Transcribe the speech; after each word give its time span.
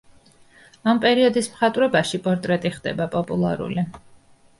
ამ 0.93 1.01
პერიოდის 1.03 1.49
მხატვრობაში 1.55 2.21
პორტრეტი 2.29 2.71
ხდება 2.79 3.07
პოპულარული. 3.17 3.85